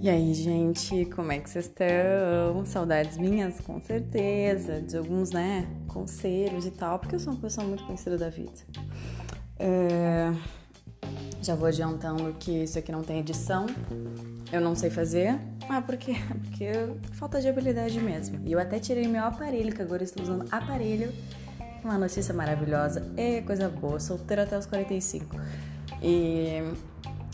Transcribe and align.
E 0.00 0.08
aí, 0.08 0.32
gente, 0.32 1.04
como 1.06 1.32
é 1.32 1.38
que 1.38 1.50
vocês 1.50 1.66
estão? 1.66 2.64
Saudades 2.64 3.18
minhas, 3.18 3.60
com 3.60 3.78
certeza, 3.78 4.80
de 4.80 4.96
alguns, 4.96 5.32
né, 5.32 5.68
conselhos 5.86 6.64
e 6.64 6.70
tal, 6.70 6.98
porque 6.98 7.16
eu 7.16 7.20
sou 7.20 7.34
uma 7.34 7.42
pessoa 7.42 7.66
muito 7.66 7.84
conhecida 7.84 8.16
da 8.16 8.30
vida. 8.30 8.52
É... 9.58 10.32
Já 11.42 11.54
vou 11.54 11.68
adiantando 11.68 12.34
que 12.40 12.62
isso 12.62 12.78
aqui 12.78 12.90
não 12.90 13.02
tem 13.02 13.18
edição, 13.18 13.66
eu 14.50 14.60
não 14.60 14.74
sei 14.74 14.88
fazer. 14.88 15.38
Ah, 15.68 15.82
por 15.82 15.96
quê? 15.96 16.14
Porque 16.48 16.70
falta 17.12 17.40
de 17.40 17.48
habilidade 17.48 18.00
mesmo. 18.00 18.40
E 18.46 18.52
eu 18.52 18.58
até 18.58 18.78
tirei 18.78 19.06
meu 19.06 19.24
aparelho, 19.24 19.74
que 19.74 19.82
agora 19.82 20.02
estou 20.02 20.22
usando 20.22 20.46
aparelho. 20.50 21.12
Uma 21.84 21.96
notícia 21.96 22.34
maravilhosa, 22.34 23.10
é 23.16 23.40
coisa 23.40 23.68
boa, 23.68 24.00
solteira 24.00 24.42
até 24.42 24.58
os 24.58 24.66
45. 24.66 25.36
E 26.02 26.62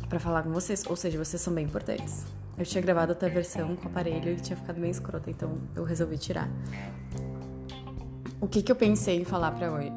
para 0.08 0.20
falar 0.20 0.42
com 0.42 0.50
vocês, 0.50 0.84
ou 0.86 0.96
seja, 0.96 1.18
vocês 1.18 1.40
são 1.40 1.52
bem 1.52 1.64
importantes. 1.64 2.24
Eu 2.56 2.64
tinha 2.64 2.80
gravado 2.80 3.12
outra 3.12 3.28
versão 3.28 3.74
com 3.74 3.86
o 3.86 3.90
aparelho 3.90 4.32
e 4.32 4.36
tinha 4.36 4.56
ficado 4.56 4.80
bem 4.80 4.90
escrota, 4.90 5.30
então 5.30 5.54
eu 5.74 5.82
resolvi 5.82 6.16
tirar. 6.18 6.48
O 8.40 8.46
que 8.46 8.62
que 8.62 8.70
eu 8.70 8.76
pensei 8.76 9.20
em 9.20 9.24
falar 9.24 9.52
pra 9.52 9.72
hoje? 9.72 9.92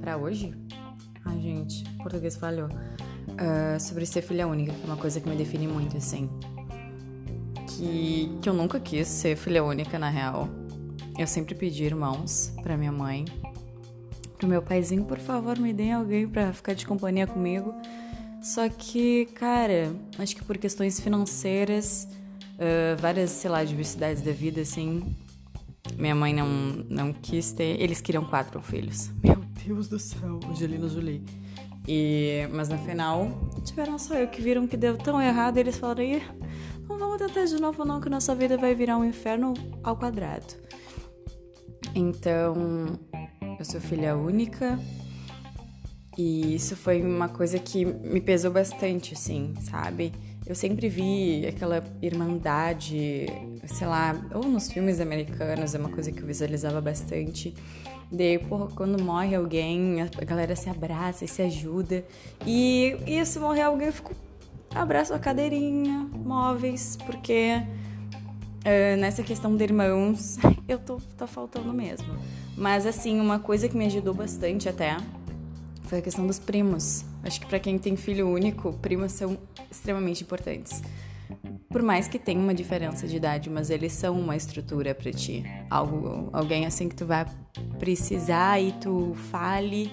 Pra 0.00 0.16
hoje? 0.16 0.52
Ai, 1.24 1.40
gente, 1.40 1.84
português 1.98 2.36
falhou. 2.36 2.68
Uh, 2.68 3.80
sobre 3.80 4.04
ser 4.04 4.20
filha 4.20 4.46
única, 4.46 4.72
que 4.72 4.82
é 4.82 4.84
uma 4.84 4.96
coisa 4.96 5.20
que 5.20 5.28
me 5.28 5.36
define 5.36 5.68
muito, 5.68 5.96
assim. 5.96 6.28
Que, 7.68 8.36
que 8.42 8.48
eu 8.48 8.52
nunca 8.52 8.78
quis 8.78 9.06
ser 9.08 9.36
filha 9.36 9.64
única, 9.64 9.98
na 9.98 10.10
real. 10.10 10.48
Eu 11.16 11.26
sempre 11.26 11.54
pedi 11.54 11.84
irmãos 11.84 12.52
pra 12.62 12.76
minha 12.76 12.92
mãe. 12.92 13.24
Pro 14.42 14.48
meu 14.48 14.60
paizinho, 14.60 15.04
por 15.04 15.20
favor, 15.20 15.56
me 15.56 15.72
deem 15.72 15.92
alguém 15.92 16.26
pra 16.26 16.52
ficar 16.52 16.74
de 16.74 16.84
companhia 16.84 17.28
comigo. 17.28 17.72
Só 18.42 18.68
que, 18.68 19.26
cara, 19.36 19.94
acho 20.18 20.34
que 20.34 20.42
por 20.42 20.58
questões 20.58 20.98
financeiras, 20.98 22.08
uh, 22.54 23.00
várias, 23.00 23.30
sei 23.30 23.48
lá, 23.48 23.62
diversidades 23.62 24.20
da 24.20 24.32
vida, 24.32 24.62
assim, 24.62 25.14
minha 25.96 26.12
mãe 26.12 26.34
não, 26.34 26.48
não 26.90 27.12
quis 27.12 27.52
ter. 27.52 27.80
Eles 27.80 28.00
queriam 28.00 28.24
quatro 28.24 28.60
filhos. 28.60 29.12
Meu 29.22 29.36
Deus 29.64 29.86
do 29.86 29.96
céu, 30.00 30.40
Angelina 30.50 30.88
Jolie. 30.88 31.22
E, 31.86 32.48
mas 32.52 32.68
no 32.68 32.78
final, 32.78 33.48
tiveram 33.64 33.96
só 33.96 34.14
eu 34.14 34.26
que 34.26 34.42
viram 34.42 34.66
que 34.66 34.76
deu 34.76 34.96
tão 34.96 35.22
errado. 35.22 35.58
Eles 35.58 35.76
falaram: 35.76 36.02
não 36.88 36.98
vamos 36.98 37.18
tentar 37.18 37.44
de 37.44 37.60
novo, 37.60 37.84
não, 37.84 38.00
que 38.00 38.10
nossa 38.10 38.34
vida 38.34 38.58
vai 38.58 38.74
virar 38.74 38.98
um 38.98 39.04
inferno 39.04 39.54
ao 39.84 39.96
quadrado. 39.96 40.52
Então, 41.94 42.98
eu 43.62 43.64
sou 43.64 43.80
filha 43.80 44.16
única. 44.16 44.78
E 46.18 46.54
isso 46.54 46.76
foi 46.76 47.00
uma 47.00 47.28
coisa 47.28 47.58
que 47.58 47.84
me 47.84 48.20
pesou 48.20 48.50
bastante, 48.50 49.14
assim, 49.14 49.54
sabe? 49.60 50.12
Eu 50.44 50.54
sempre 50.54 50.88
vi 50.88 51.46
aquela 51.46 51.82
irmandade, 52.02 53.26
sei 53.64 53.86
lá, 53.86 54.20
ou 54.34 54.44
nos 54.44 54.70
filmes 54.70 55.00
americanos, 55.00 55.74
é 55.74 55.78
uma 55.78 55.88
coisa 55.88 56.10
que 56.10 56.20
eu 56.20 56.26
visualizava 56.26 56.80
bastante. 56.80 57.54
De, 58.10 58.40
porra, 58.40 58.66
quando 58.74 59.02
morre 59.02 59.36
alguém, 59.36 60.02
a 60.02 60.24
galera 60.24 60.54
se 60.56 60.68
abraça 60.68 61.24
e 61.24 61.28
se 61.28 61.40
ajuda. 61.40 62.04
E, 62.44 62.96
e 63.06 63.24
se 63.24 63.38
morrer 63.38 63.62
alguém, 63.62 63.86
eu 63.86 63.92
fico. 63.92 64.12
Abraço 64.74 65.14
a 65.14 65.18
cadeirinha, 65.18 66.10
móveis, 66.12 66.96
porque 67.06 67.62
uh, 68.62 69.00
nessa 69.00 69.22
questão 69.22 69.56
de 69.56 69.64
irmãos, 69.64 70.36
eu 70.68 70.78
tô, 70.78 71.00
tô 71.16 71.26
faltando 71.26 71.72
mesmo. 71.72 72.16
Mas, 72.56 72.86
assim, 72.86 73.20
uma 73.20 73.38
coisa 73.38 73.68
que 73.68 73.76
me 73.76 73.86
ajudou 73.86 74.14
bastante 74.14 74.68
até 74.68 74.96
foi 75.84 75.98
a 75.98 76.02
questão 76.02 76.26
dos 76.26 76.38
primos. 76.38 77.04
Acho 77.22 77.40
que 77.40 77.46
para 77.46 77.58
quem 77.58 77.78
tem 77.78 77.96
filho 77.96 78.28
único, 78.28 78.72
primos 78.74 79.12
são 79.12 79.38
extremamente 79.70 80.22
importantes. 80.22 80.82
Por 81.68 81.82
mais 81.82 82.06
que 82.06 82.18
tenha 82.18 82.38
uma 82.38 82.54
diferença 82.54 83.06
de 83.06 83.16
idade, 83.16 83.48
mas 83.48 83.70
eles 83.70 83.92
são 83.92 84.18
uma 84.18 84.36
estrutura 84.36 84.94
para 84.94 85.10
ti. 85.10 85.44
Algo, 85.70 86.28
alguém 86.32 86.66
assim 86.66 86.88
que 86.88 86.94
tu 86.94 87.06
vai 87.06 87.26
precisar 87.78 88.60
e 88.60 88.72
tu 88.72 89.14
fale. 89.30 89.90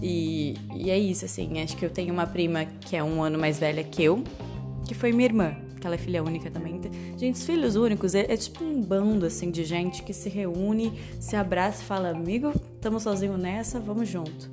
E, 0.00 0.54
e 0.74 0.90
é 0.90 0.98
isso, 0.98 1.24
assim. 1.24 1.60
Acho 1.60 1.76
que 1.76 1.84
eu 1.84 1.90
tenho 1.90 2.12
uma 2.12 2.26
prima 2.26 2.64
que 2.64 2.96
é 2.96 3.02
um 3.02 3.22
ano 3.22 3.38
mais 3.38 3.58
velha 3.58 3.84
que 3.84 4.02
eu, 4.02 4.24
que 4.86 4.94
foi 4.94 5.12
minha 5.12 5.26
irmã, 5.26 5.54
que 5.78 5.86
ela 5.86 5.96
é 5.96 5.98
filha 5.98 6.22
única 6.22 6.50
também. 6.50 6.80
Gente, 7.16 7.36
os 7.36 7.44
filhos 7.44 7.76
únicos 7.76 8.14
é, 8.14 8.32
é 8.32 8.36
tipo 8.36 8.64
um 8.64 8.80
bando, 8.80 9.26
assim, 9.26 9.50
de 9.50 9.64
gente 9.64 10.02
que 10.02 10.12
se 10.12 10.28
reúne, 10.28 10.92
se 11.20 11.36
abraça 11.36 11.82
e 11.82 11.84
fala: 11.84 12.10
amigo, 12.10 12.52
estamos 12.74 13.02
sozinhos 13.02 13.38
nessa, 13.38 13.78
vamos 13.78 14.08
junto. 14.08 14.50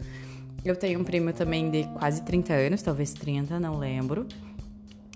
Eu 0.64 0.76
tenho 0.76 1.00
um 1.00 1.04
primo 1.04 1.32
também 1.32 1.70
de 1.70 1.84
quase 2.00 2.24
30 2.24 2.54
anos, 2.54 2.82
talvez 2.82 3.14
30, 3.14 3.60
não 3.60 3.78
lembro. 3.78 4.26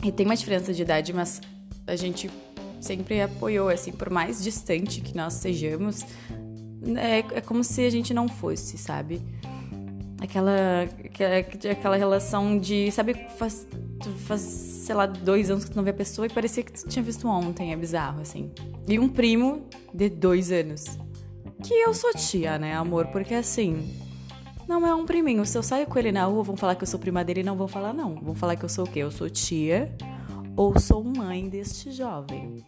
E 0.03 0.11
tem 0.11 0.25
uma 0.25 0.35
diferença 0.35 0.73
de 0.73 0.81
idade, 0.81 1.11
mas 1.11 1.41
a 1.87 1.95
gente 1.95 2.29
sempre 2.79 3.21
apoiou, 3.21 3.67
assim, 3.69 3.91
por 3.91 4.09
mais 4.09 4.43
distante 4.43 5.01
que 5.01 5.15
nós 5.15 5.33
sejamos, 5.33 6.05
é, 6.97 7.19
é 7.37 7.41
como 7.41 7.63
se 7.63 7.85
a 7.85 7.89
gente 7.89 8.13
não 8.13 8.27
fosse, 8.27 8.77
sabe? 8.77 9.21
Aquela, 10.22 10.52
aquela 11.72 11.96
relação 11.96 12.59
de, 12.59 12.91
sabe, 12.91 13.13
faz, 13.38 13.66
faz, 14.25 14.41
sei 14.41 14.94
lá, 14.94 15.06
dois 15.06 15.50
anos 15.50 15.63
que 15.63 15.72
tu 15.72 15.78
não 15.78 15.84
vê 15.84 15.91
a 15.91 15.94
pessoa 15.94 16.28
e 16.28 16.30
parecia 16.30 16.62
que 16.62 16.74
tu 16.74 16.88
tinha 16.90 17.02
visto 17.02 17.28
ontem, 17.28 17.72
é 17.72 17.75
bizarro, 17.75 18.22
assim. 18.22 18.52
E 18.88 19.00
um 19.00 19.07
primo 19.07 19.68
de 19.94 20.09
dois 20.09 20.52
anos. 20.52 20.85
Que 21.63 21.74
eu 21.74 21.94
sou 21.94 22.12
tia, 22.13 22.57
né, 22.57 22.75
amor? 22.75 23.07
Porque 23.07 23.34
assim, 23.34 23.97
não, 24.69 24.85
é 24.85 24.94
um 24.94 25.03
priminho. 25.03 25.44
Se 25.47 25.57
eu 25.57 25.63
saio 25.63 25.88
com 25.88 25.97
ele 25.97 26.12
na 26.12 26.25
rua, 26.25 26.44
vão 26.44 26.56
falar 26.56 26.75
que 26.75 26.84
eu 26.84 26.88
sou 26.88 27.00
prima 27.00 27.24
dele 27.24 27.40
e 27.40 27.44
não 27.44 27.57
vão 27.57 27.68
falar 27.68 27.91
não. 27.91 28.13
Vão 28.16 28.36
falar 28.36 28.56
que 28.56 28.63
eu 28.63 28.69
sou 28.69 28.86
o 28.86 28.88
quê? 28.90 29.00
Eu 29.00 29.09
sou 29.09 29.28
tia 29.28 29.91
ou 30.56 30.80
sou 30.80 31.03
mãe 31.03 31.50
deste 31.50 31.91
jovem. 31.91 32.63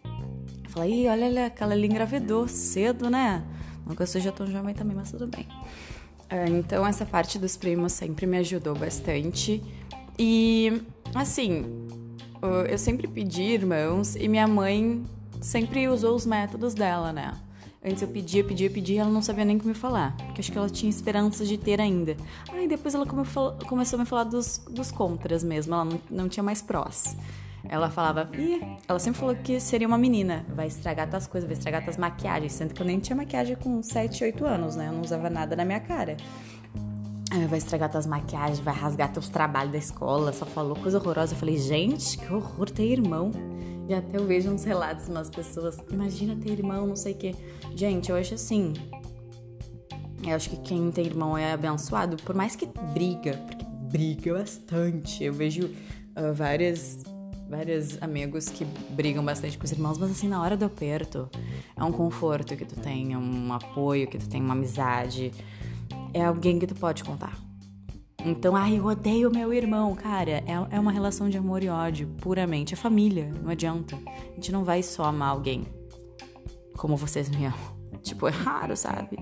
Falei, 0.68 1.06
olha 1.06 1.26
olha, 1.26 1.46
aquela 1.46 1.74
ali 1.74 1.86
engravidou 1.86 2.48
cedo, 2.48 3.08
né? 3.08 3.44
Não 3.86 3.94
que 3.94 4.02
eu 4.02 4.06
seja 4.06 4.32
tão 4.32 4.48
jovem 4.48 4.74
também, 4.74 4.96
mas 4.96 5.12
tudo 5.12 5.28
bem. 5.28 5.46
É, 6.32 6.48
então, 6.48 6.86
essa 6.86 7.04
parte 7.04 7.38
dos 7.38 7.58
primos 7.58 7.92
sempre 7.92 8.26
me 8.26 8.38
ajudou 8.38 8.74
bastante. 8.74 9.62
E, 10.18 10.80
assim, 11.14 11.66
eu 12.70 12.78
sempre 12.78 13.06
pedi 13.06 13.42
irmãos 13.42 14.16
e 14.16 14.26
minha 14.28 14.48
mãe 14.48 15.04
sempre 15.42 15.86
usou 15.88 16.16
os 16.16 16.24
métodos 16.24 16.72
dela, 16.72 17.12
né? 17.12 17.34
Antes 17.84 18.00
eu 18.00 18.08
pedia, 18.08 18.42
pedia, 18.42 18.70
pedia 18.70 18.96
e 18.96 18.98
ela 19.00 19.10
não 19.10 19.20
sabia 19.20 19.44
nem 19.44 19.58
como 19.58 19.74
falar. 19.74 20.16
Porque 20.16 20.40
acho 20.40 20.50
que 20.50 20.56
ela 20.56 20.70
tinha 20.70 20.88
esperanças 20.88 21.46
de 21.46 21.58
ter 21.58 21.78
ainda. 21.82 22.16
Aí 22.50 22.66
depois 22.66 22.94
ela 22.94 23.04
começou 23.04 23.98
a 23.98 24.02
me 24.02 24.06
falar 24.06 24.24
dos, 24.24 24.56
dos 24.70 24.90
contras 24.90 25.44
mesmo. 25.44 25.74
Ela 25.74 25.84
não, 25.84 26.00
não 26.10 26.28
tinha 26.30 26.42
mais 26.42 26.62
prós. 26.62 27.14
Ela 27.68 27.90
falava, 27.90 28.28
Ih, 28.36 28.60
ela 28.88 28.98
sempre 28.98 29.20
falou 29.20 29.36
que 29.36 29.60
seria 29.60 29.86
uma 29.86 29.98
menina. 29.98 30.44
Vai 30.54 30.66
estragar 30.66 31.08
tuas 31.08 31.26
coisas, 31.26 31.48
vai 31.48 31.56
estragar 31.56 31.84
tuas 31.84 31.96
maquiagens. 31.96 32.52
Sendo 32.52 32.74
que 32.74 32.82
eu 32.82 32.86
nem 32.86 32.98
tinha 32.98 33.16
maquiagem 33.16 33.56
com 33.56 33.82
7, 33.82 34.24
8 34.24 34.44
anos, 34.44 34.76
né? 34.76 34.88
Eu 34.88 34.92
não 34.92 35.02
usava 35.02 35.30
nada 35.30 35.54
na 35.54 35.64
minha 35.64 35.80
cara. 35.80 36.16
Vai 37.48 37.58
estragar 37.58 37.90
tuas 37.90 38.04
maquiagens, 38.04 38.60
vai 38.60 38.74
rasgar 38.74 39.10
teus 39.10 39.28
trabalhos 39.28 39.72
da 39.72 39.78
escola. 39.78 40.32
Só 40.32 40.44
falou 40.44 40.76
coisa 40.76 40.98
horrorosa. 40.98 41.34
Eu 41.34 41.38
falei, 41.38 41.56
gente, 41.56 42.18
que 42.18 42.32
horror 42.32 42.68
ter 42.70 42.84
irmão. 42.84 43.30
E 43.88 43.94
até 43.94 44.16
eu 44.16 44.26
vejo 44.26 44.50
uns 44.50 44.64
relatos 44.64 45.08
umas 45.08 45.30
pessoas, 45.30 45.76
imagina 45.90 46.36
ter 46.36 46.50
irmão, 46.50 46.86
não 46.86 46.96
sei 46.96 47.14
o 47.14 47.16
quê. 47.16 47.34
Gente, 47.74 48.10
eu 48.10 48.16
acho 48.16 48.34
assim. 48.34 48.74
Eu 50.26 50.36
acho 50.36 50.50
que 50.50 50.56
quem 50.58 50.90
tem 50.90 51.06
irmão 51.06 51.36
é 51.36 51.52
abençoado, 51.52 52.16
por 52.18 52.34
mais 52.34 52.54
que 52.54 52.66
briga, 52.94 53.36
porque 53.46 53.64
briga 53.64 54.34
bastante. 54.34 55.24
Eu 55.24 55.32
vejo 55.32 55.66
uh, 55.66 56.32
várias 56.32 57.02
vários 57.52 58.02
amigos 58.02 58.48
que 58.48 58.64
brigam 58.64 59.22
bastante 59.22 59.58
com 59.58 59.64
os 59.64 59.70
irmãos, 59.70 59.98
mas 59.98 60.10
assim, 60.10 60.26
na 60.26 60.40
hora 60.40 60.56
do 60.56 60.64
aperto, 60.64 61.28
é 61.76 61.84
um 61.84 61.92
conforto 61.92 62.56
que 62.56 62.64
tu 62.64 62.80
tem, 62.80 63.12
é 63.12 63.18
um 63.18 63.52
apoio 63.52 64.08
que 64.08 64.16
tu 64.16 64.26
tem, 64.26 64.40
uma 64.40 64.54
amizade. 64.54 65.30
É 66.14 66.24
alguém 66.24 66.58
que 66.58 66.66
tu 66.66 66.74
pode 66.74 67.04
contar. 67.04 67.38
Então, 68.24 68.56
ai, 68.56 68.78
eu 68.78 68.86
odeio 68.86 69.30
meu 69.30 69.52
irmão. 69.52 69.94
Cara, 69.94 70.30
é, 70.30 70.66
é 70.70 70.80
uma 70.80 70.90
relação 70.90 71.28
de 71.28 71.36
amor 71.36 71.62
e 71.62 71.68
ódio, 71.68 72.08
puramente. 72.22 72.72
É 72.72 72.76
família, 72.76 73.30
não 73.42 73.50
adianta. 73.50 73.98
A 74.06 74.34
gente 74.34 74.50
não 74.50 74.64
vai 74.64 74.82
só 74.82 75.04
amar 75.04 75.28
alguém 75.28 75.66
como 76.78 76.96
vocês 76.96 77.28
me 77.28 77.44
amam. 77.44 77.72
Tipo, 78.02 78.28
é 78.28 78.30
raro, 78.30 78.76
sabe? 78.76 79.18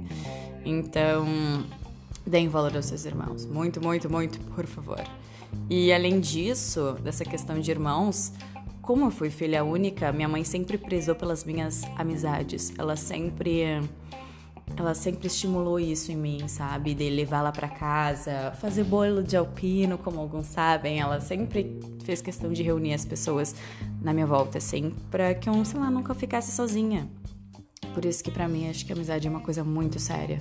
Então, 0.64 1.26
deem 2.24 2.48
valor 2.48 2.76
aos 2.76 2.86
seus 2.86 3.04
irmãos. 3.04 3.44
Muito, 3.44 3.82
muito, 3.82 4.08
muito, 4.08 4.38
por 4.54 4.66
favor. 4.66 5.04
E 5.68 5.92
além 5.92 6.20
disso, 6.20 6.94
dessa 7.02 7.24
questão 7.24 7.60
de 7.60 7.70
irmãos, 7.70 8.32
como 8.82 9.04
eu 9.04 9.10
fui 9.10 9.30
filha 9.30 9.62
única, 9.62 10.10
minha 10.12 10.28
mãe 10.28 10.42
sempre 10.42 10.76
prezou 10.76 11.14
pelas 11.14 11.44
minhas 11.44 11.82
amizades. 11.96 12.72
Ela 12.76 12.96
sempre 12.96 13.80
ela 14.76 14.94
sempre 14.94 15.26
estimulou 15.26 15.78
isso 15.78 16.12
em 16.12 16.16
mim, 16.16 16.48
sabe? 16.48 16.94
De 16.94 17.08
levar 17.10 17.42
lá 17.42 17.52
para 17.52 17.68
casa, 17.68 18.52
fazer 18.60 18.84
bolo 18.84 19.22
de 19.22 19.36
alpino, 19.36 19.98
como 19.98 20.20
alguns 20.20 20.46
sabem. 20.46 21.00
Ela 21.00 21.20
sempre 21.20 21.78
fez 22.04 22.22
questão 22.22 22.52
de 22.52 22.62
reunir 22.62 22.94
as 22.94 23.04
pessoas 23.04 23.54
na 24.00 24.12
minha 24.12 24.26
volta, 24.26 24.58
assim, 24.58 24.94
para 25.10 25.34
que 25.34 25.48
eu, 25.48 25.64
sei 25.64 25.78
lá, 25.78 25.90
nunca 25.90 26.14
ficasse 26.14 26.52
sozinha. 26.52 27.08
Por 27.92 28.04
isso 28.04 28.22
que 28.22 28.30
para 28.30 28.46
mim 28.46 28.68
acho 28.68 28.86
que 28.86 28.92
a 28.92 28.94
amizade 28.94 29.26
é 29.26 29.30
uma 29.30 29.40
coisa 29.40 29.64
muito 29.64 29.98
séria, 29.98 30.38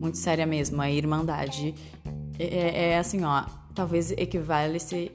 muito 0.00 0.18
séria 0.18 0.46
mesmo, 0.46 0.82
a 0.82 0.90
irmandade. 0.90 1.74
é, 2.38 2.90
é 2.90 2.98
assim, 2.98 3.24
ó, 3.24 3.44
talvez 3.78 4.10
equivale-se 4.10 5.12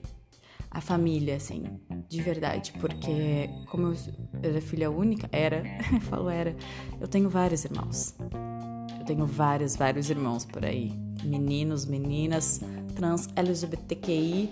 a 0.71 0.79
família, 0.79 1.35
assim, 1.35 1.65
de 2.07 2.21
verdade, 2.21 2.71
porque 2.79 3.49
como 3.69 3.87
eu 3.87 3.95
era 4.41 4.61
filha 4.61 4.89
única, 4.89 5.27
era, 5.33 5.63
eu 5.91 5.99
falo 5.99 6.29
era, 6.29 6.55
eu 7.01 7.05
tenho 7.05 7.29
vários 7.29 7.65
irmãos. 7.65 8.15
Eu 8.97 9.05
tenho 9.05 9.25
vários, 9.25 9.75
vários 9.75 10.09
irmãos 10.09 10.45
por 10.45 10.63
aí, 10.63 10.93
meninos, 11.25 11.85
meninas, 11.85 12.61
trans, 12.95 13.27
LGBTQI, 13.35 14.49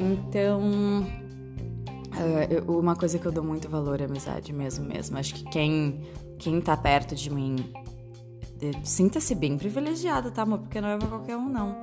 então 0.00 0.62
uh, 2.66 2.78
uma 2.78 2.96
coisa 2.96 3.18
que 3.18 3.26
eu 3.26 3.32
dou 3.32 3.44
muito 3.44 3.68
valor 3.68 4.00
é 4.00 4.04
amizade 4.06 4.54
mesmo, 4.54 4.86
mesmo. 4.86 5.18
Acho 5.18 5.34
que 5.34 5.44
quem 5.50 6.00
quem 6.38 6.58
tá 6.62 6.74
perto 6.74 7.14
de 7.14 7.28
mim 7.28 7.56
sinta-se 8.82 9.34
bem 9.34 9.56
privilegiada, 9.56 10.30
tá, 10.30 10.42
amor? 10.42 10.60
Porque 10.60 10.80
não 10.80 10.88
é 10.88 10.96
pra 10.96 11.08
qualquer 11.08 11.36
um, 11.36 11.48
não. 11.48 11.76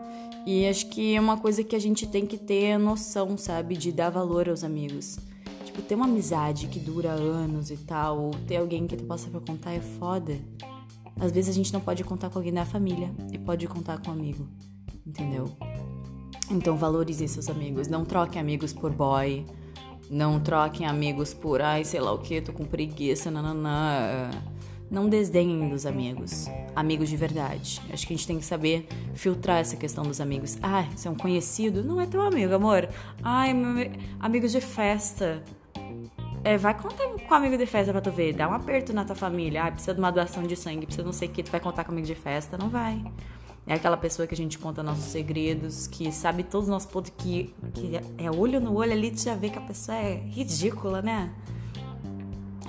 E 0.46 0.66
acho 0.68 0.90
que 0.90 1.16
é 1.16 1.20
uma 1.20 1.38
coisa 1.38 1.64
que 1.64 1.76
a 1.76 1.80
gente 1.80 2.08
tem 2.08 2.26
que 2.26 2.38
ter 2.38 2.78
noção, 2.78 3.38
sabe? 3.38 3.76
De 3.76 3.92
dar 3.92 4.10
valor 4.10 4.50
aos 4.50 4.64
amigos. 4.64 5.20
Tipo, 5.66 5.82
ter 5.82 5.96
uma 5.96 6.06
amizade 6.06 6.68
que 6.68 6.80
dura 6.80 7.12
anos 7.12 7.70
e 7.70 7.78
tal, 7.78 8.20
ou 8.20 8.32
ter 8.32 8.58
alguém 8.58 8.88
que 8.88 8.96
tu 8.96 9.04
possa 9.04 9.30
pra 9.30 9.42
contar 9.42 9.74
é 9.74 9.82
foda. 9.82 10.38
Às 11.20 11.32
vezes 11.32 11.50
a 11.50 11.54
gente 11.54 11.74
não 11.74 11.82
pode 11.82 12.04
contar 12.04 12.30
com 12.30 12.40
alguém 12.40 12.54
da 12.54 12.66
família 12.66 13.12
e 13.32 13.38
pode 13.38 13.68
contar 13.68 14.00
com 14.00 14.12
um 14.12 14.14
amigo, 14.14 14.48
entendeu? 15.06 15.52
Então 16.50 16.78
valorize 16.78 17.28
seus 17.28 17.50
amigos. 17.50 17.88
Não 17.88 18.06
troquem 18.06 18.40
amigos 18.40 18.72
por 18.72 18.92
boy. 18.92 19.46
Não 20.10 20.40
troquem 20.40 20.88
amigos 20.88 21.34
por, 21.34 21.62
ai, 21.62 21.84
sei 21.84 22.00
lá 22.00 22.14
o 22.14 22.20
que, 22.20 22.40
tô 22.40 22.54
com 22.54 22.64
preguiça, 22.64 23.30
nananã. 23.30 24.32
Não 24.90 25.10
desdenhem 25.10 25.68
dos 25.68 25.86
amigos. 25.86 26.46
Amigos 26.78 27.10
de 27.10 27.18
verdade. 27.18 27.82
Acho 27.92 28.06
que 28.06 28.14
a 28.14 28.16
gente 28.16 28.28
tem 28.28 28.38
que 28.38 28.46
saber 28.46 28.88
filtrar 29.16 29.58
essa 29.58 29.76
questão 29.76 30.04
dos 30.04 30.22
amigos. 30.22 30.60
Ah, 30.62 30.84
você 30.96 31.08
é 31.08 31.12
um 31.12 31.16
conhecido? 31.16 31.84
Não 31.84 32.00
é 32.00 32.06
teu 32.06 32.22
amigo, 32.22 32.54
amor. 32.54 32.88
Ai, 33.24 33.52
meu 33.52 33.92
amigo 34.20 34.48
de 34.48 34.62
festa. 34.62 35.44
É, 36.44 36.56
vai 36.56 36.80
contar 36.80 37.08
com 37.28 37.34
amigo 37.34 37.58
de 37.58 37.66
festa 37.66 37.92
pra 37.92 38.00
tu 38.00 38.12
ver. 38.12 38.34
Dá 38.34 38.48
um 38.48 38.54
aperto 38.54 38.94
na 38.94 39.04
tua 39.04 39.16
família. 39.16 39.64
Ah, 39.64 39.72
precisa 39.72 39.96
de 39.96 40.00
uma 40.00 40.12
doação 40.12 40.44
de 40.44 40.56
sangue, 40.56 40.86
precisa 40.86 41.04
não 41.04 41.12
sei 41.12 41.28
o 41.28 41.32
que. 41.32 41.42
Tu 41.42 41.50
vai 41.50 41.60
contar 41.60 41.84
com 41.84 41.92
amigo 41.92 42.06
de 42.06 42.14
festa? 42.14 42.60
Não 42.60 42.70
vai. 42.70 43.04
É 43.66 43.74
aquela 43.74 43.98
pessoa 43.98 44.28
que 44.28 44.36
a 44.36 44.38
gente 44.38 44.60
conta 44.60 44.84
nossos 44.84 45.06
segredos, 45.06 45.88
que 45.88 46.12
sabe 46.12 46.44
todos 46.44 46.68
os 46.68 46.72
nossos 46.72 46.92
pontos, 46.92 47.12
que, 47.18 47.56
que 47.74 48.00
é 48.20 48.30
olho 48.30 48.62
no 48.62 48.76
olho 48.76 48.92
ali, 48.92 49.10
tu 49.10 49.24
já 49.24 49.34
vê 49.34 49.50
que 49.50 49.58
a 49.58 49.62
pessoa 49.62 49.98
é 49.98 50.14
ridícula, 50.28 51.02
né? 51.02 51.34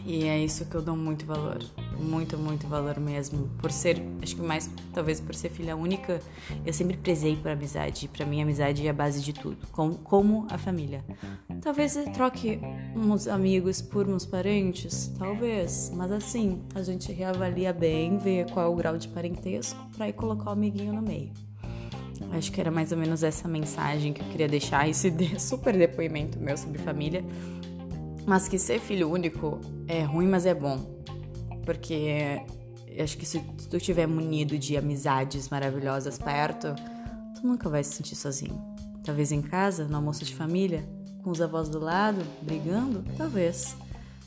E 0.07 0.25
é 0.25 0.43
isso 0.43 0.65
que 0.65 0.75
eu 0.75 0.81
dou 0.81 0.97
muito 0.97 1.27
valor. 1.27 1.63
Muito, 1.99 2.39
muito 2.39 2.67
valor 2.67 2.99
mesmo. 3.01 3.49
Por 3.59 3.73
ser, 3.73 4.01
acho 4.23 4.37
que 4.37 4.43
mais, 4.43 4.71
talvez 4.93 5.21
por 5.21 5.35
ser 5.35 5.51
filha 5.51 5.77
única, 5.77 6.21
eu 6.65 6.73
sempre 6.73 6.97
prezei 6.97 7.37
por 7.37 7.51
amizade. 7.51 8.09
Para 8.09 8.25
mim, 8.25 8.41
amizade 8.41 8.87
é 8.87 8.91
a 8.91 8.93
base 8.93 9.21
de 9.21 9.33
tudo, 9.33 9.67
com, 9.73 9.95
como 9.95 10.47
a 10.51 10.57
família. 10.57 11.05
Talvez 11.61 11.97
eu 11.97 12.11
troque 12.13 12.61
uns 12.95 13.27
amigos 13.27 13.83
por 13.83 14.09
uns 14.09 14.25
parentes, 14.25 15.13
talvez. 15.19 15.91
Mas 15.95 16.13
assim, 16.13 16.63
a 16.75 16.83
gente 16.83 17.13
reavalia 17.13 17.73
bem, 17.73 18.17
vê 18.17 18.47
qual 18.53 18.67
é 18.67 18.69
o 18.69 18.77
grau 18.77 18.97
de 18.97 19.09
parentesco, 19.09 19.79
pra 19.97 20.09
ir 20.09 20.13
colocar 20.13 20.51
o 20.51 20.53
amiguinho 20.53 20.93
no 20.93 21.03
meio. 21.03 21.33
Acho 22.33 22.53
que 22.53 22.61
era 22.61 22.71
mais 22.71 22.93
ou 22.93 22.99
menos 22.99 23.23
essa 23.23 23.49
mensagem 23.49 24.13
que 24.13 24.21
eu 24.21 24.27
queria 24.27 24.49
deixar, 24.49 24.89
esse 24.89 25.13
super 25.39 25.77
depoimento 25.77 26.39
meu 26.39 26.57
sobre 26.57 26.79
família. 26.79 27.25
Mas 28.27 28.47
que 28.47 28.59
ser 28.59 28.79
filho 28.79 29.11
único 29.11 29.59
é 29.87 30.03
ruim, 30.03 30.27
mas 30.27 30.45
é 30.45 30.55
bom. 30.55 30.99
Porque 31.69 32.41
acho 32.99 33.19
que 33.19 33.27
se 33.27 33.41
tu 33.69 33.77
estiver 33.77 34.07
munido 34.07 34.57
de 34.57 34.75
amizades 34.75 35.51
maravilhosas 35.51 36.17
perto, 36.17 36.75
tu 37.35 37.47
nunca 37.47 37.69
vai 37.69 37.85
se 37.85 37.95
sentir 37.95 38.17
sozinho. 38.17 38.59
Talvez 39.05 39.33
em 39.33 39.43
casa, 39.43 39.85
no 39.85 39.97
almoço 39.97 40.25
de 40.25 40.35
família, 40.35 40.89
com 41.23 41.29
os 41.29 41.43
avós 41.43 41.69
do 41.69 41.79
lado, 41.79 42.25
brigando, 42.41 43.05
talvez. 43.19 43.77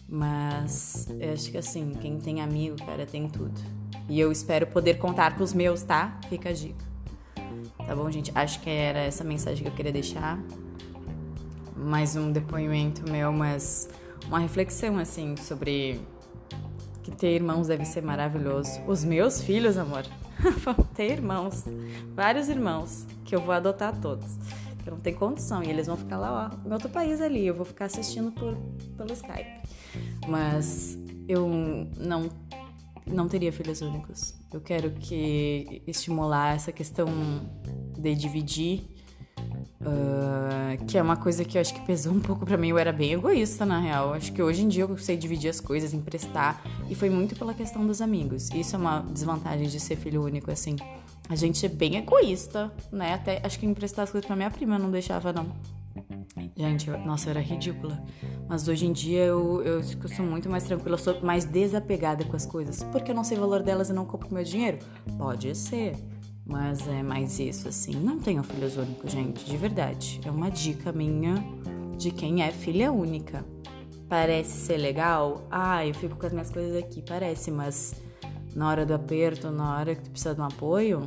Mas 0.07 1.07
acho 1.33 1.49
que 1.49 1.57
assim, 1.57 1.93
quem 1.99 2.19
tem 2.19 2.41
amigo, 2.41 2.75
cara, 2.85 3.07
tem 3.07 3.27
tudo. 3.27 3.59
E 4.07 4.19
eu 4.19 4.31
espero 4.31 4.67
poder 4.67 4.99
contar 4.99 5.35
com 5.35 5.43
os 5.43 5.51
meus, 5.51 5.81
tá? 5.81 6.19
Fica 6.29 6.49
a 6.49 6.53
dica. 6.53 6.85
Tá 7.87 7.95
bom, 7.95 8.11
gente? 8.11 8.31
Acho 8.35 8.61
que 8.61 8.69
era 8.69 8.99
essa 8.99 9.23
mensagem 9.23 9.63
que 9.63 9.67
eu 9.67 9.73
queria 9.73 9.91
deixar 9.91 10.39
mais 11.75 12.15
um 12.15 12.31
depoimento 12.31 13.01
meu, 13.09 13.33
mas 13.33 13.89
uma 14.27 14.37
reflexão 14.37 14.99
assim 14.99 15.35
sobre 15.35 15.99
que 17.01 17.11
ter 17.11 17.35
irmãos 17.35 17.67
deve 17.67 17.85
ser 17.85 18.01
maravilhoso. 18.01 18.81
Os 18.87 19.03
meus 19.03 19.41
filhos, 19.41 19.77
amor, 19.77 20.05
vão 20.63 20.75
ter 20.95 21.11
irmãos, 21.11 21.65
vários 22.15 22.49
irmãos 22.49 23.05
que 23.25 23.35
eu 23.35 23.41
vou 23.41 23.53
adotar 23.53 23.99
todos. 23.99 24.37
Eu 24.85 24.93
não 24.93 24.99
tenho 24.99 25.17
condição 25.17 25.63
e 25.63 25.69
eles 25.69 25.87
vão 25.87 25.95
ficar 25.95 26.17
lá, 26.17 26.51
ó, 26.51 26.67
em 26.67 26.73
outro 26.73 26.89
país 26.89 27.21
ali. 27.21 27.45
Eu 27.45 27.53
vou 27.53 27.65
ficar 27.65 27.85
assistindo 27.85 28.31
por 28.31 28.55
pelo 28.97 29.13
Skype. 29.13 29.61
Mas 30.27 30.97
eu 31.27 31.47
não 31.97 32.29
não 33.05 33.27
teria 33.27 33.51
filhos 33.51 33.81
únicos. 33.81 34.33
Eu 34.53 34.61
quero 34.61 34.91
que 34.91 35.81
estimular 35.87 36.55
essa 36.55 36.71
questão 36.71 37.07
de 37.97 38.15
dividir 38.15 38.87
Uh, 39.81 40.85
que 40.85 40.95
é 40.95 41.01
uma 41.01 41.17
coisa 41.17 41.43
que 41.43 41.57
eu 41.57 41.61
acho 41.61 41.73
que 41.73 41.81
pesou 41.81 42.13
um 42.13 42.19
pouco 42.19 42.45
para 42.45 42.55
mim. 42.57 42.69
Eu 42.69 42.77
era 42.77 42.91
bem 42.91 43.13
egoísta, 43.13 43.65
na 43.65 43.79
real. 43.79 44.13
Acho 44.13 44.31
que 44.31 44.41
hoje 44.41 44.63
em 44.63 44.67
dia 44.67 44.83
eu 44.83 44.97
sei 44.97 45.17
dividir 45.17 45.49
as 45.49 45.59
coisas, 45.59 45.93
emprestar. 45.93 46.61
E 46.89 46.95
foi 46.95 47.09
muito 47.09 47.35
pela 47.35 47.53
questão 47.53 47.85
dos 47.85 48.01
amigos. 48.01 48.49
Isso 48.51 48.75
é 48.75 48.79
uma 48.79 48.99
desvantagem 48.99 49.67
de 49.67 49.79
ser 49.79 49.95
filho 49.95 50.23
único, 50.23 50.51
assim. 50.51 50.75
A 51.27 51.35
gente 51.35 51.65
é 51.65 51.69
bem 51.69 51.95
egoísta, 51.95 52.71
né? 52.91 53.13
Até 53.13 53.41
acho 53.43 53.59
que 53.59 53.65
emprestar 53.65 54.03
as 54.03 54.11
coisas 54.11 54.25
pra 54.27 54.35
minha 54.35 54.51
prima 54.51 54.77
não 54.77 54.91
deixava, 54.91 55.33
não. 55.33 55.47
Gente, 56.55 56.89
eu, 56.89 56.97
nossa, 56.99 57.27
eu 57.27 57.31
era 57.31 57.39
ridícula. 57.39 58.01
Mas 58.47 58.67
hoje 58.67 58.85
em 58.85 58.91
dia 58.91 59.23
eu, 59.23 59.61
eu, 59.63 59.81
eu 59.81 60.09
sou 60.09 60.25
muito 60.25 60.49
mais 60.49 60.63
tranquila, 60.63 60.95
eu 60.95 60.99
sou 60.99 61.21
mais 61.21 61.45
desapegada 61.45 62.23
com 62.25 62.35
as 62.35 62.45
coisas. 62.45 62.83
Porque 62.83 63.11
eu 63.11 63.15
não 63.15 63.23
sei 63.23 63.37
o 63.37 63.41
valor 63.41 63.63
delas 63.63 63.89
e 63.89 63.93
não 63.93 64.05
compro 64.05 64.29
com 64.29 64.35
meu 64.35 64.43
dinheiro? 64.43 64.79
Pode 65.17 65.55
ser. 65.55 65.95
Mas 66.51 66.85
é 66.85 67.01
mais 67.01 67.39
isso, 67.39 67.69
assim. 67.69 67.93
Não 67.93 68.19
tenham 68.19 68.43
filhos 68.43 68.75
únicos, 68.75 69.09
gente, 69.09 69.45
de 69.45 69.55
verdade. 69.55 70.19
É 70.25 70.29
uma 70.29 70.51
dica 70.51 70.91
minha 70.91 71.35
de 71.97 72.11
quem 72.11 72.43
é 72.43 72.51
filha 72.51 72.91
única. 72.91 73.45
Parece 74.09 74.57
ser 74.57 74.75
legal? 74.75 75.47
Ah, 75.49 75.87
eu 75.87 75.93
fico 75.93 76.17
com 76.17 76.25
as 76.25 76.33
minhas 76.33 76.51
coisas 76.51 76.75
aqui, 76.75 77.01
parece, 77.01 77.49
mas 77.49 77.95
na 78.53 78.67
hora 78.69 78.85
do 78.85 78.93
aperto, 78.93 79.49
na 79.49 79.77
hora 79.77 79.95
que 79.95 80.01
tu 80.01 80.09
precisa 80.09 80.35
de 80.35 80.41
um 80.41 80.43
apoio, 80.43 81.05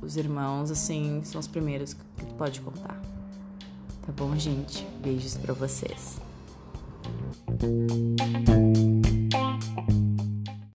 os 0.00 0.16
irmãos, 0.16 0.70
assim, 0.70 1.20
são 1.24 1.40
os 1.40 1.48
primeiros 1.48 1.92
que 1.92 2.04
tu 2.24 2.34
pode 2.34 2.60
contar. 2.60 3.00
Tá 4.06 4.12
bom, 4.16 4.36
gente? 4.36 4.86
Beijos 5.02 5.36
para 5.36 5.52
vocês. 5.52 6.20